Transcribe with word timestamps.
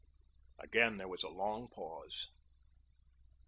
Again 0.57 0.97
there 0.97 1.07
was 1.07 1.21
a 1.21 1.29
long 1.29 1.67
pause. 1.67 2.29